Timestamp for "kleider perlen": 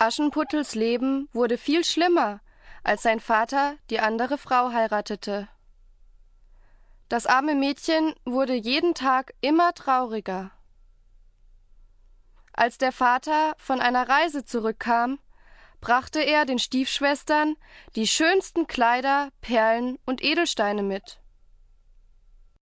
18.68-19.98